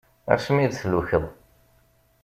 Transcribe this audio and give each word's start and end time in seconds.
Ass 0.33 0.45
mi 0.53 0.65
d-tlukeḍ. 0.71 1.25